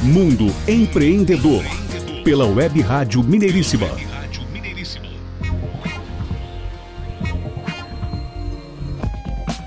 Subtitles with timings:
[0.00, 1.64] Mundo Empreendedor,
[2.22, 3.88] pela Web Rádio Mineiríssima.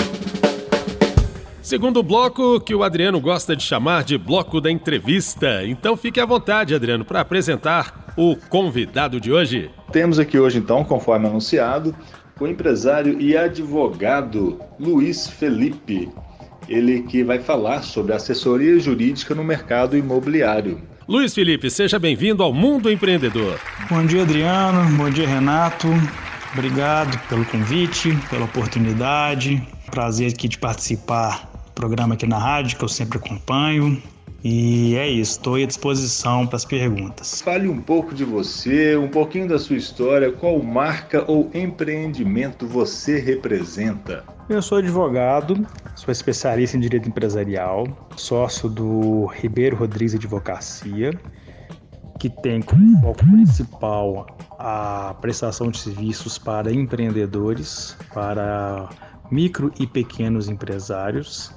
[1.61, 5.63] Segundo bloco, que o Adriano gosta de chamar de bloco da entrevista.
[5.65, 9.69] Então fique à vontade, Adriano, para apresentar o convidado de hoje.
[9.91, 11.95] Temos aqui hoje, então, conforme anunciado,
[12.39, 16.09] o empresário e advogado Luiz Felipe.
[16.67, 20.81] Ele que vai falar sobre assessoria jurídica no mercado imobiliário.
[21.07, 23.59] Luiz Felipe, seja bem-vindo ao Mundo Empreendedor.
[23.89, 24.97] Bom dia, Adriano.
[24.97, 25.87] Bom dia, Renato.
[26.53, 29.61] Obrigado pelo convite, pela oportunidade.
[29.89, 34.01] Prazer aqui de participar do programa aqui na rádio, que eu sempre acompanho.
[34.43, 37.41] E é isso, estou à disposição para as perguntas.
[37.41, 43.19] Fale um pouco de você, um pouquinho da sua história, qual marca ou empreendimento você
[43.19, 44.23] representa?
[44.49, 47.85] Eu sou advogado, sou especialista em direito empresarial,
[48.17, 51.11] sócio do Ribeiro Rodrigues Advocacia,
[52.19, 54.25] que tem como foco principal
[54.57, 58.89] a prestação de serviços para empreendedores, para
[59.29, 61.53] micro e pequenos empresários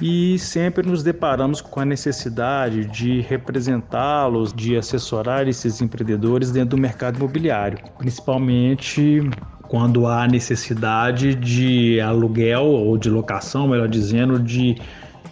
[0.00, 6.78] e sempre nos deparamos com a necessidade de representá-los, de assessorar esses empreendedores dentro do
[6.78, 9.20] mercado imobiliário, principalmente
[9.62, 14.76] quando há necessidade de aluguel ou de locação, melhor dizendo, de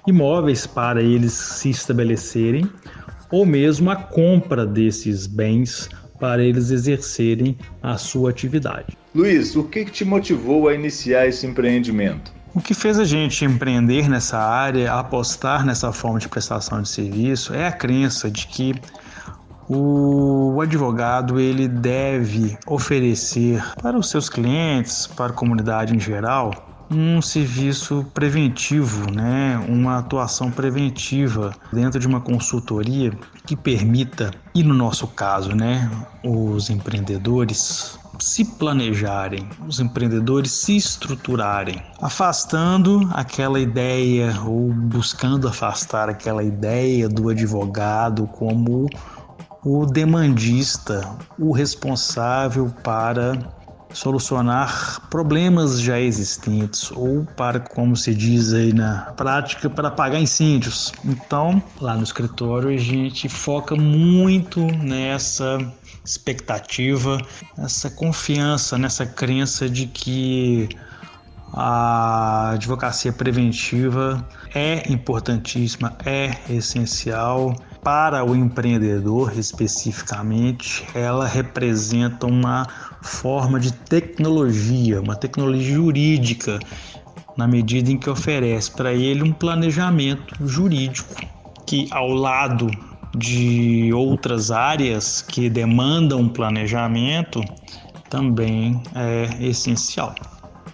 [0.06, 2.68] imóveis para eles se estabelecerem,
[3.30, 5.88] ou mesmo a compra desses bens
[6.20, 8.96] para eles exercerem a sua atividade.
[9.14, 12.35] Luiz, o que te motivou a iniciar esse empreendimento?
[12.56, 17.52] O que fez a gente empreender nessa área, apostar nessa forma de prestação de serviço,
[17.52, 18.74] é a crença de que
[19.68, 27.20] o advogado ele deve oferecer para os seus clientes, para a comunidade em geral, um
[27.20, 29.62] serviço preventivo, né?
[29.68, 33.12] uma atuação preventiva dentro de uma consultoria
[33.44, 35.90] que permita, e no nosso caso, né,
[36.24, 46.42] os empreendedores se planejarem, os empreendedores se estruturarem, afastando aquela ideia ou buscando afastar aquela
[46.42, 48.88] ideia do advogado como
[49.64, 51.00] o demandista,
[51.38, 53.55] o responsável para
[53.96, 60.92] solucionar problemas já existentes ou para, como se diz aí na prática, para apagar incêndios.
[61.02, 65.58] Então, lá no escritório a gente foca muito nessa
[66.04, 67.18] expectativa,
[67.56, 70.68] essa confiança, nessa crença de que
[71.54, 74.22] a advocacia preventiva
[74.54, 77.56] é importantíssima, é essencial
[77.86, 80.84] para o empreendedor especificamente.
[80.92, 82.66] Ela representa uma
[83.00, 86.58] forma de tecnologia, uma tecnologia jurídica,
[87.36, 91.14] na medida em que oferece para ele um planejamento jurídico
[91.64, 92.68] que, ao lado
[93.16, 97.40] de outras áreas que demandam planejamento
[98.10, 100.12] também é essencial.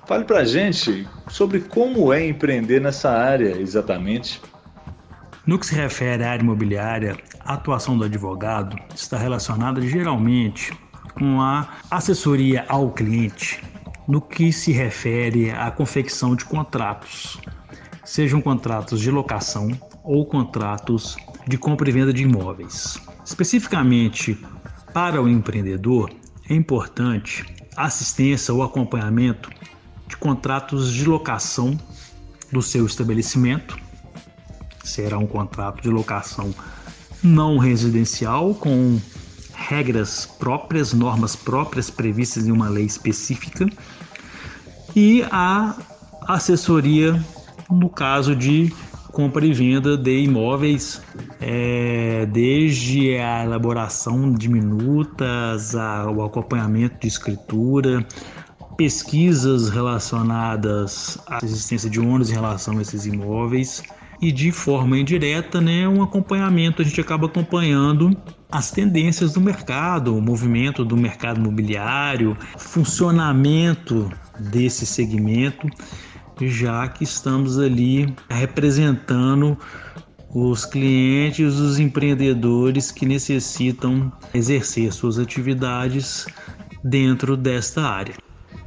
[0.06, 4.40] Fale para gente sobre como é empreender nessa área exatamente.
[5.44, 10.72] No que se refere à área imobiliária, a atuação do advogado está relacionada geralmente
[11.14, 13.60] com a assessoria ao cliente
[14.06, 17.40] no que se refere à confecção de contratos,
[18.04, 19.68] sejam contratos de locação
[20.04, 21.16] ou contratos
[21.48, 23.00] de compra e venda de imóveis.
[23.24, 24.38] Especificamente
[24.94, 26.10] para o empreendedor,
[26.48, 27.44] é importante
[27.76, 29.50] assistência ou acompanhamento
[30.06, 31.76] de contratos de locação
[32.52, 33.76] do seu estabelecimento.
[34.84, 36.54] Será um contrato de locação
[37.22, 38.98] não residencial com
[39.54, 43.66] regras próprias, normas próprias previstas em uma lei específica
[44.96, 45.76] e a
[46.26, 47.22] assessoria
[47.70, 48.72] no caso de
[49.12, 51.02] compra e venda de imóveis,
[51.40, 58.06] é, desde a elaboração de minutas, ao acompanhamento de escritura,
[58.76, 63.82] pesquisas relacionadas à existência de ônus em relação a esses imóveis
[64.22, 68.16] e de forma indireta, né, um acompanhamento, a gente acaba acompanhando
[68.50, 74.08] as tendências do mercado, o movimento do mercado imobiliário, funcionamento
[74.38, 75.68] desse segmento
[76.40, 79.56] já que estamos ali representando
[80.34, 86.26] os clientes, os empreendedores que necessitam exercer suas atividades
[86.82, 88.14] dentro desta área.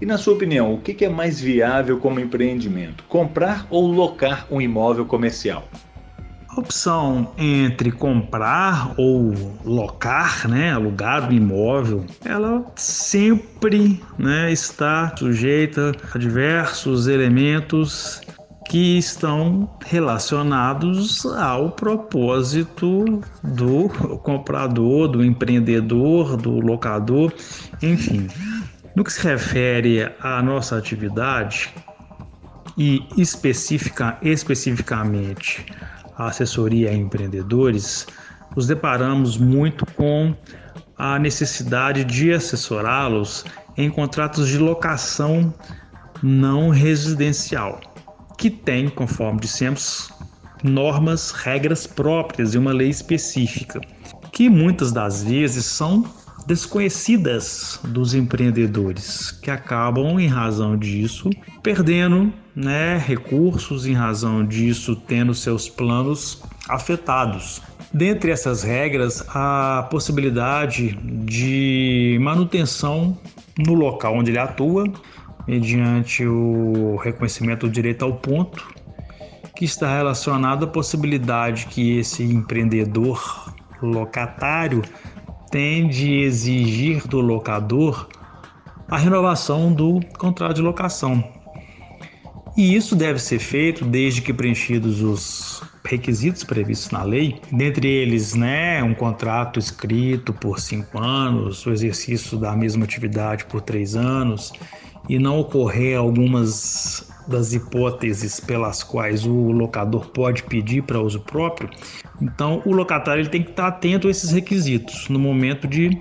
[0.02, 3.04] E na sua opinião, o que é mais viável como empreendimento?
[3.06, 5.64] Comprar ou locar um imóvel comercial?
[6.50, 9.34] A opção entre comprar ou
[9.64, 18.22] locar, né, alugar um imóvel, ela sempre né, está sujeita a diversos elementos
[18.70, 23.90] que estão relacionados ao propósito do
[24.24, 27.32] comprador, do empreendedor, do locador,
[27.82, 28.28] enfim.
[28.96, 31.74] No que se refere à nossa atividade
[32.78, 35.66] e especifica, especificamente
[36.18, 38.08] a assessoria a empreendedores,
[38.56, 40.34] nos deparamos muito com
[40.98, 43.44] a necessidade de assessorá-los
[43.76, 45.54] em contratos de locação
[46.24, 47.82] não residencial,
[48.38, 50.10] que tem, conforme dissemos,
[50.64, 53.82] normas, regras próprias e uma lei específica,
[54.32, 56.06] que muitas das vezes são
[56.46, 61.30] desconhecidas dos empreendedores, que acabam, em razão disso,
[61.64, 67.62] perdendo né, recursos, em razão disso, tendo seus planos afetados.
[67.94, 73.18] Dentre essas regras, a possibilidade de manutenção
[73.58, 74.86] no local onde ele atua,
[75.48, 78.68] mediante o reconhecimento do direito ao ponto,
[79.56, 84.82] que está relacionado à possibilidade que esse empreendedor locatário
[85.50, 88.08] tem de exigir do locador
[88.90, 91.24] a renovação do contrato de locação.
[92.58, 98.34] E isso deve ser feito desde que preenchidos os requisitos previstos na lei, dentre eles,
[98.34, 104.54] né, um contrato escrito por cinco anos, o exercício da mesma atividade por três anos,
[105.08, 111.70] e não ocorrer algumas das hipóteses pelas quais o locador pode pedir para uso próprio,
[112.22, 115.98] então o locatário ele tem que estar atento a esses requisitos no momento de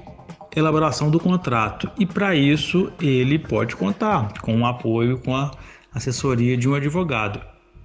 [0.55, 1.91] elaboração do contrato.
[1.99, 5.51] E para isso ele pode contar com o apoio, com a
[5.93, 7.41] assessoria de um advogado.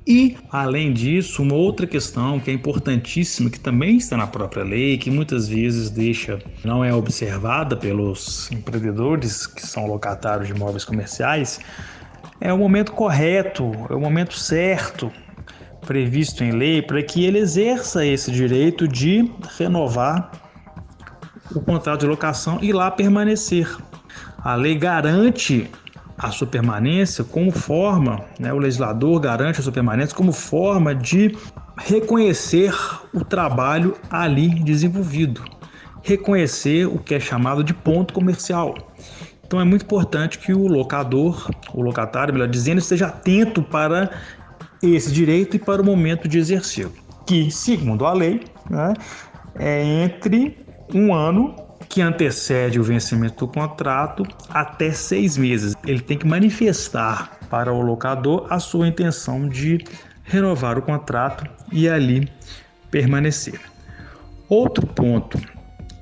[0.08, 4.98] E, além disso, uma outra questão que é importantíssima, que também está na própria lei,
[4.98, 11.60] que muitas vezes deixa, não é observada pelos empreendedores que são locatários de imóveis comerciais,
[12.42, 15.12] é o momento correto, é o momento certo
[15.90, 19.28] previsto em lei para que ele exerça esse direito de
[19.58, 20.30] renovar
[21.52, 23.68] o contrato de locação e lá permanecer.
[24.38, 25.68] A lei garante
[26.16, 31.36] a sua permanência como forma, né, o legislador garante a sua permanência como forma de
[31.80, 32.72] reconhecer
[33.12, 35.44] o trabalho ali desenvolvido,
[36.04, 38.76] reconhecer o que é chamado de ponto comercial.
[39.44, 44.12] Então é muito importante que o locador, o locatário, melhor dizendo, esteja atento para
[44.82, 46.94] esse direito e para o momento de exercê-lo,
[47.26, 48.94] que, segundo a lei, né,
[49.56, 50.58] é entre
[50.94, 51.56] um ano
[51.88, 55.76] que antecede o vencimento do contrato até seis meses.
[55.86, 59.84] Ele tem que manifestar para o locador a sua intenção de
[60.24, 62.30] renovar o contrato e ali
[62.92, 63.60] permanecer.
[64.48, 65.40] Outro ponto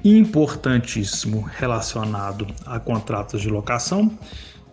[0.04, 4.12] importantíssimo relacionado a contratos de locação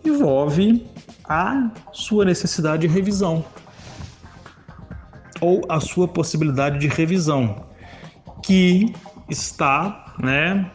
[0.03, 0.85] envolve
[1.27, 3.43] a sua necessidade de revisão
[5.41, 7.67] ou a sua possibilidade de revisão,
[8.43, 8.93] que
[9.29, 10.69] está, né,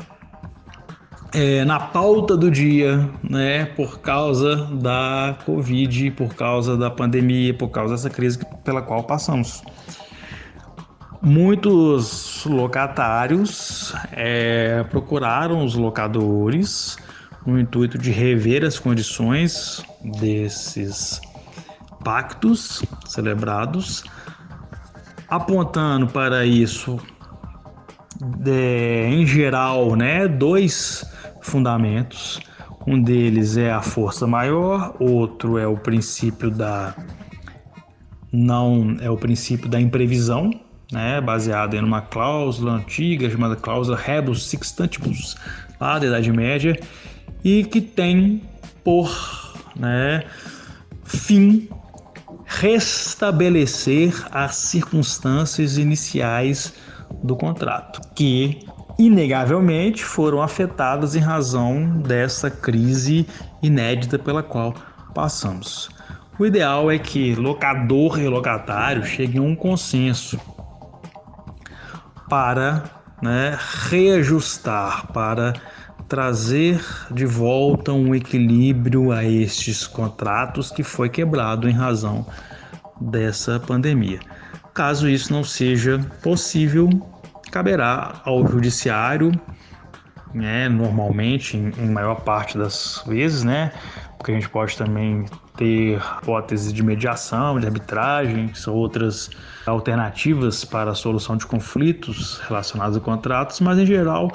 [1.32, 7.68] é, na pauta do dia, né, por causa da Covid, por causa da pandemia, por
[7.68, 9.62] causa dessa crise pela qual passamos.
[11.22, 16.96] Muitos locatários é, procuraram os locadores
[17.46, 21.20] no intuito de rever as condições desses
[22.02, 24.02] pactos celebrados,
[25.30, 26.98] apontando para isso,
[28.20, 31.04] de, em geral, né, dois
[31.40, 32.40] fundamentos.
[32.86, 36.94] Um deles é a força maior, outro é o princípio da
[38.32, 40.50] não é o princípio da imprevisão,
[40.92, 45.36] né, baseada em uma cláusula antiga chamada cláusula rebus sextantibus,
[45.80, 46.78] lá da Idade Média,
[47.44, 48.42] e que tem
[48.84, 49.10] por
[49.76, 50.24] né,
[51.04, 51.68] fim
[52.50, 56.74] restabelecer as circunstâncias iniciais
[57.22, 58.66] do contrato, que
[58.98, 63.24] inegavelmente foram afetadas em razão dessa crise
[63.62, 64.74] inédita pela qual
[65.14, 65.88] passamos.
[66.38, 70.38] O ideal é que locador e locatário cheguem a um consenso
[72.28, 72.82] para
[73.22, 73.56] né,
[73.88, 75.52] reajustar, para
[76.10, 82.26] trazer de volta um equilíbrio a estes contratos que foi quebrado em razão
[83.00, 84.18] dessa pandemia.
[84.74, 86.90] Caso isso não seja possível,
[87.52, 89.30] caberá ao judiciário,
[90.34, 93.72] né, normalmente, em, maior parte das vezes, né,
[94.18, 95.26] porque a gente pode também
[95.56, 99.30] ter hipóteses de mediação, de arbitragem, que são outras
[99.64, 104.32] alternativas para a solução de conflitos relacionados a contratos, mas em geral,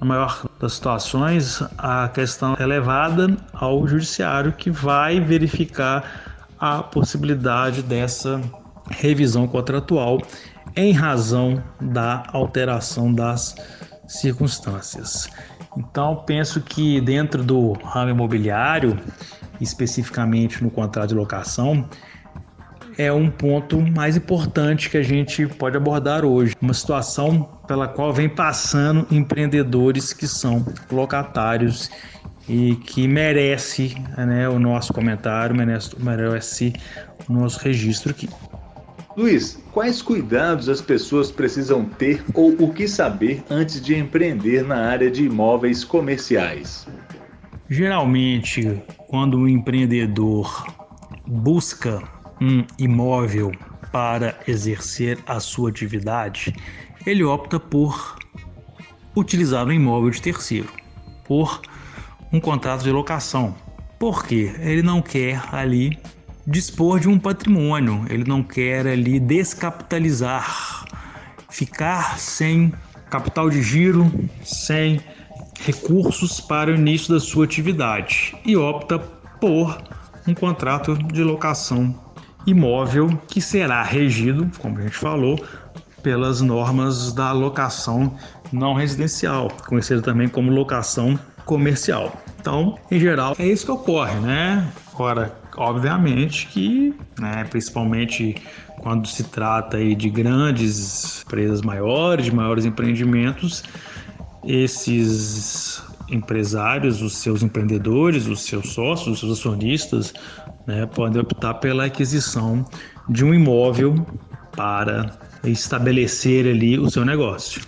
[0.00, 7.82] na maior das situações, a questão é levada ao judiciário que vai verificar a possibilidade
[7.82, 8.40] dessa
[8.90, 10.18] revisão contratual
[10.74, 13.54] em razão da alteração das
[14.08, 15.28] circunstâncias.
[15.76, 18.98] Então, penso que dentro do ramo imobiliário,
[19.60, 21.86] especificamente no contrato de locação,
[23.00, 26.54] é um ponto mais importante que a gente pode abordar hoje.
[26.60, 31.90] Uma situação pela qual vem passando empreendedores que são locatários
[32.46, 36.74] e que merece né, o nosso comentário, merece, merece
[37.26, 38.28] o nosso registro aqui.
[39.16, 44.76] Luiz, quais cuidados as pessoas precisam ter ou o que saber antes de empreender na
[44.76, 46.86] área de imóveis comerciais?
[47.66, 50.66] Geralmente, quando o um empreendedor
[51.26, 52.02] busca
[52.40, 53.52] um imóvel
[53.92, 56.54] para exercer a sua atividade,
[57.06, 58.18] ele opta por
[59.16, 60.68] utilizar um imóvel de terceiro,
[61.24, 61.60] por
[62.32, 63.54] um contrato de locação.
[63.98, 64.54] Por quê?
[64.60, 65.98] Ele não quer ali
[66.46, 70.86] dispor de um patrimônio, ele não quer ali descapitalizar,
[71.50, 72.72] ficar sem
[73.10, 74.10] capital de giro,
[74.42, 75.00] sem
[75.60, 79.82] recursos para o início da sua atividade e opta por
[80.26, 82.09] um contrato de locação
[82.46, 85.42] imóvel que será regido, como a gente falou,
[86.02, 88.14] pelas normas da locação
[88.52, 92.20] não residencial, conhecida também como locação comercial.
[92.40, 94.66] Então, em geral, é isso que ocorre, né?
[94.94, 98.36] Agora, obviamente que, né, principalmente
[98.78, 103.62] quando se trata aí de grandes empresas maiores, de maiores empreendimentos,
[104.44, 110.14] esses empresários, os seus empreendedores, os seus sócios, os seus acionistas,
[110.66, 110.88] né,
[111.20, 112.64] optar pela aquisição
[113.08, 113.94] de um imóvel
[114.52, 117.62] para estabelecer ali o seu negócio.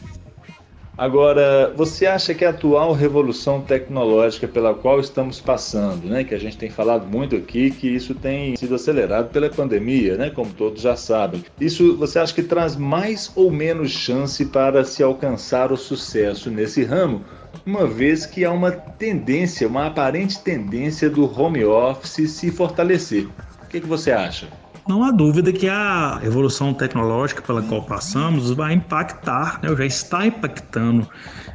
[0.97, 6.39] Agora, você acha que a atual revolução tecnológica pela qual estamos passando, né, que a
[6.39, 10.83] gente tem falado muito aqui, que isso tem sido acelerado pela pandemia, né, como todos
[10.83, 15.77] já sabem, isso você acha que traz mais ou menos chance para se alcançar o
[15.77, 17.25] sucesso nesse ramo?
[17.65, 23.29] Uma vez que há uma tendência, uma aparente tendência do home office se fortalecer.
[23.63, 24.49] O que, que você acha?
[24.89, 30.27] Não há dúvida que a evolução tecnológica pela qual passamos vai impactar, né, já está
[30.27, 31.09] impactando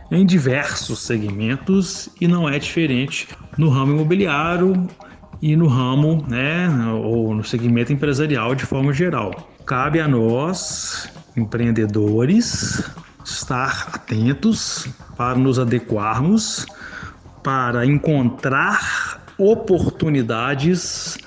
[0.09, 3.27] em diversos segmentos e não é diferente
[3.57, 4.87] no ramo imobiliário
[5.41, 6.69] e no ramo, né,
[7.03, 9.51] ou no segmento empresarial de forma geral.
[9.65, 12.89] Cabe a nós, empreendedores,
[13.25, 14.87] estar atentos
[15.17, 16.65] para nos adequarmos,
[17.43, 21.17] para encontrar oportunidades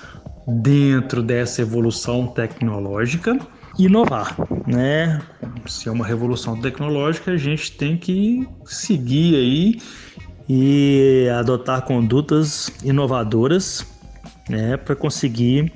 [0.47, 3.37] dentro dessa evolução tecnológica
[3.77, 4.35] inovar,
[4.67, 5.21] né?
[5.65, 9.81] Se é uma revolução tecnológica, a gente tem que seguir aí
[10.49, 13.85] e adotar condutas inovadoras,
[14.49, 15.71] né, para conseguir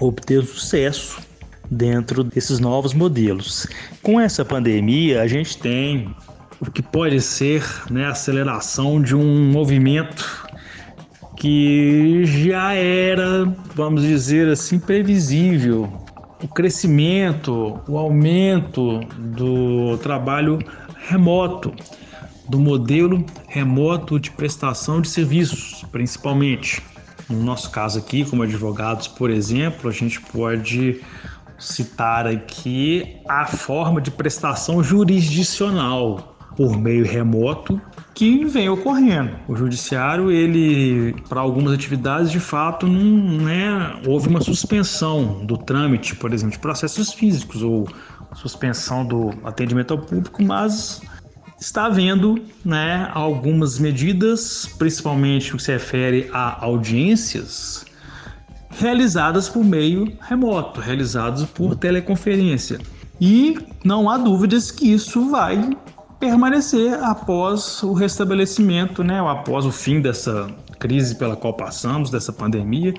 [0.00, 1.20] obter sucesso
[1.70, 3.66] dentro desses novos modelos.
[4.02, 6.14] Com essa pandemia, a gente tem
[6.66, 10.46] o que pode ser né, a aceleração de um movimento
[11.36, 15.92] que já era, vamos dizer assim, previsível.
[16.40, 20.60] O crescimento, o aumento do trabalho
[21.08, 21.74] remoto,
[22.48, 26.80] do modelo remoto de prestação de serviços, principalmente.
[27.28, 31.00] No nosso caso aqui, como advogados, por exemplo, a gente pode
[31.58, 37.80] citar aqui a forma de prestação jurisdicional por meio remoto
[38.14, 39.36] que vem ocorrendo.
[39.48, 46.14] O judiciário, ele, para algumas atividades, de fato, não é, houve uma suspensão do trâmite,
[46.14, 47.88] por exemplo, de processos físicos ou
[48.34, 51.00] suspensão do atendimento ao público, mas
[51.60, 57.84] está havendo né, algumas medidas, principalmente o que se refere a audiências,
[58.70, 62.80] realizadas por meio remoto, realizadas por teleconferência.
[63.20, 65.70] E não há dúvidas que isso vai
[66.22, 70.48] permanecer após o restabelecimento, né, após o fim dessa
[70.78, 72.94] crise pela qual passamos, dessa pandemia.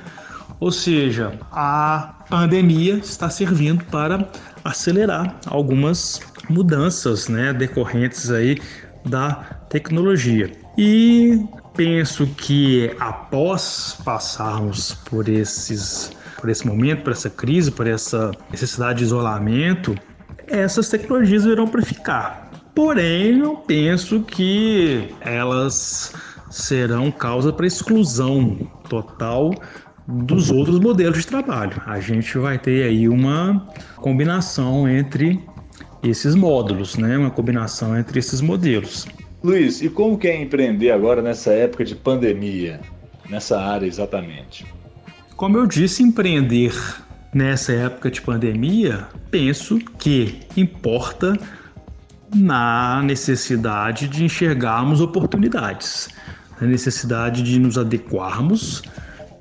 [0.59, 4.27] Ou seja, a pandemia está servindo para
[4.65, 8.59] acelerar algumas mudanças né, decorrentes aí
[9.05, 9.35] da
[9.69, 10.51] tecnologia.
[10.77, 16.11] E penso que após passarmos por esses
[16.41, 19.95] por esse momento, por essa crise, por essa necessidade de isolamento,
[20.45, 22.52] essas tecnologias virão para ficar.
[22.75, 26.13] Porém, não penso que elas
[26.49, 28.57] serão causa para exclusão
[28.89, 29.51] total
[30.07, 31.81] dos outros modelos de trabalho.
[31.85, 35.39] A gente vai ter aí uma combinação entre
[36.01, 37.17] esses módulos, né?
[37.17, 39.07] Uma combinação entre esses modelos.
[39.43, 42.79] Luiz, e como que é empreender agora nessa época de pandemia,
[43.29, 44.65] nessa área exatamente?
[45.35, 46.73] Como eu disse, empreender
[47.33, 51.37] nessa época de pandemia, penso que importa
[52.33, 56.09] na necessidade de enxergarmos oportunidades,
[56.59, 58.81] na necessidade de nos adequarmos,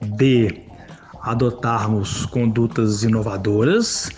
[0.00, 0.62] de
[1.22, 4.10] adotarmos condutas inovadoras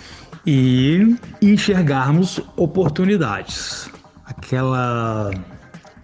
[0.47, 3.91] e enxergarmos oportunidades.
[4.25, 5.31] Aquela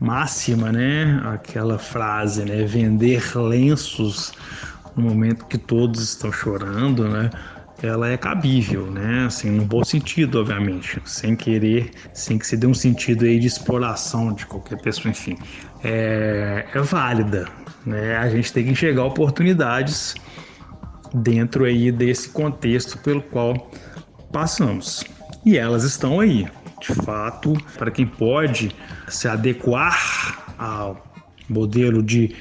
[0.01, 1.21] máxima, né?
[1.25, 2.65] Aquela frase, né?
[2.65, 4.33] Vender lenços
[4.97, 7.31] no momento que todos estão chorando, né?
[7.83, 9.25] Ela é cabível, né?
[9.27, 13.47] Assim, no bom sentido, obviamente, sem querer, sem que se dê um sentido aí de
[13.47, 15.39] exploração de qualquer pessoa, enfim,
[15.83, 17.49] é, é válida,
[17.87, 18.17] né?
[18.19, 20.15] A gente tem que enxergar oportunidades
[21.15, 23.71] dentro aí desse contexto pelo qual
[24.31, 25.03] passamos.
[25.45, 26.47] E elas estão aí,
[26.81, 28.71] de fato, para quem pode
[29.09, 31.03] se adequar ao
[31.49, 32.37] modelo de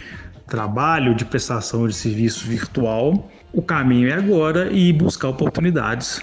[0.48, 6.22] trabalho, de prestação de serviço virtual, o caminho é agora ir buscar oportunidades.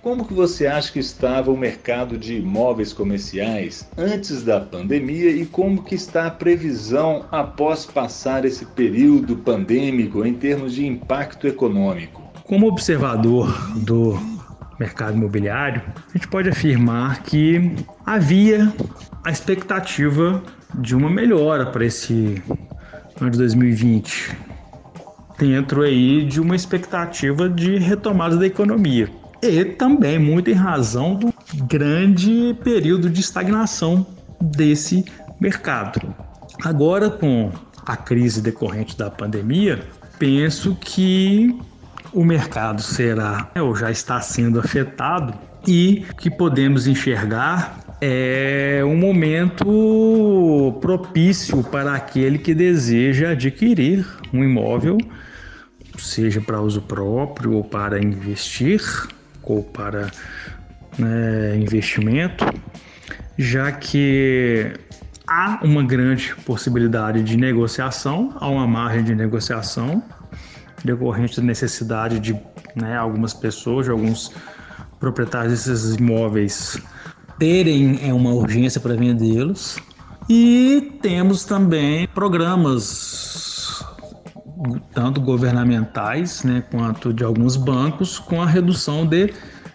[0.00, 5.46] Como que você acha que estava o mercado de imóveis comerciais antes da pandemia e
[5.46, 12.20] como que está a previsão após passar esse período pandêmico em termos de impacto econômico?
[12.42, 14.18] Como observador do
[14.78, 17.72] mercado imobiliário, a gente pode afirmar que
[18.04, 18.72] havia
[19.22, 20.42] a expectativa
[20.74, 22.42] de uma melhora para esse
[23.20, 24.36] ano de 2020,
[25.38, 29.08] dentro aí de uma expectativa de retomada da economia.
[29.42, 31.32] E também muito em razão do
[31.64, 34.06] grande período de estagnação
[34.40, 35.04] desse
[35.40, 36.14] mercado.
[36.62, 37.50] Agora, com
[37.84, 39.82] a crise decorrente da pandemia,
[40.18, 41.58] penso que
[42.12, 45.34] o mercado será ou já está sendo afetado
[45.66, 54.98] e que podemos enxergar é um momento propício para aquele que deseja adquirir um imóvel,
[55.96, 58.82] seja para uso próprio ou para investir
[59.44, 60.10] ou para
[60.98, 62.44] né, investimento,
[63.38, 64.72] já que
[65.24, 70.02] há uma grande possibilidade de negociação, há uma margem de negociação
[70.84, 72.36] decorrente da necessidade de
[72.74, 74.32] né, algumas pessoas, de alguns
[74.98, 76.82] proprietários desses imóveis
[77.42, 79.76] terem é, uma urgência para vendê-los.
[80.30, 83.84] E temos também programas
[84.94, 89.34] tanto governamentais né, quanto de alguns bancos com a redução de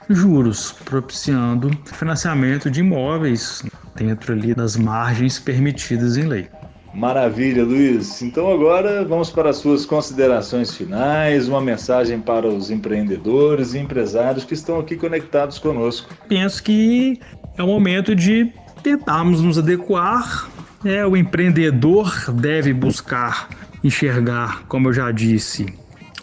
[0.09, 3.61] juros, propiciando financiamento de imóveis
[3.97, 6.47] dentro ali das margens permitidas em lei.
[6.93, 8.21] Maravilha, Luiz.
[8.21, 14.45] Então agora vamos para as suas considerações finais, uma mensagem para os empreendedores e empresários
[14.45, 16.09] que estão aqui conectados conosco.
[16.29, 17.19] Penso que
[17.57, 18.51] é o momento de
[18.83, 20.47] tentarmos nos adequar.
[20.85, 23.49] É, o empreendedor deve buscar
[23.83, 25.65] enxergar, como eu já disse,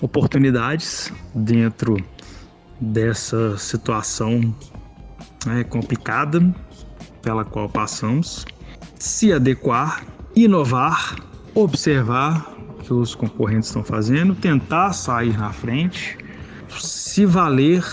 [0.01, 1.97] oportunidades dentro
[2.81, 4.55] dessa situação
[5.47, 6.55] né, complicada
[7.21, 8.45] pela qual passamos,
[8.99, 10.05] se adequar
[10.37, 11.17] inovar,
[11.55, 16.19] observar o que os concorrentes estão fazendo, tentar sair na frente,
[16.69, 17.85] se valer,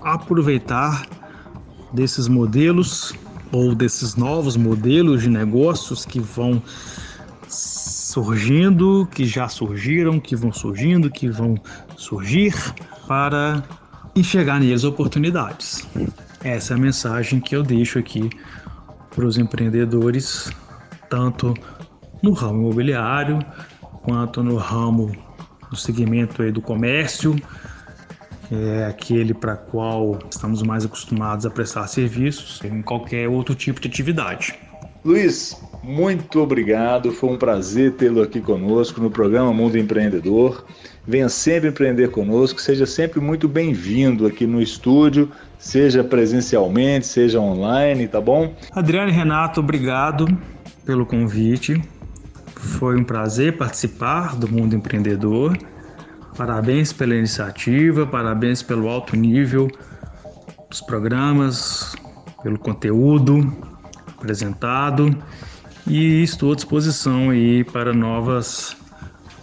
[0.00, 1.06] aproveitar
[1.92, 3.14] desses modelos
[3.50, 6.62] ou desses novos modelos de negócios que vão
[7.48, 11.54] surgindo, que já surgiram, que vão surgindo, que vão
[11.96, 12.54] surgir
[13.06, 13.62] para
[14.14, 15.86] enxergar neles oportunidades.
[16.42, 18.28] Essa é a mensagem que eu deixo aqui
[19.14, 20.50] para os empreendedores,
[21.08, 21.54] tanto
[22.22, 23.38] no ramo imobiliário,
[24.02, 25.12] quanto no ramo
[25.70, 27.36] do segmento do comércio,
[28.52, 33.80] que é aquele para qual estamos mais acostumados a prestar serviços em qualquer outro tipo
[33.80, 34.54] de atividade.
[35.02, 37.10] Luiz, muito obrigado.
[37.12, 40.66] Foi um prazer tê-lo aqui conosco no programa Mundo Empreendedor.
[41.06, 48.06] Venha sempre empreender conosco, seja sempre muito bem-vindo aqui no estúdio, seja presencialmente, seja online,
[48.06, 48.54] tá bom?
[48.70, 50.26] Adriano e Renato, obrigado
[50.84, 51.82] pelo convite.
[52.54, 55.56] Foi um prazer participar do Mundo Empreendedor.
[56.36, 59.70] Parabéns pela iniciativa, parabéns pelo alto nível
[60.70, 61.94] dos programas,
[62.42, 63.54] pelo conteúdo
[64.16, 65.16] apresentado
[65.86, 68.76] e estou à disposição aí para novas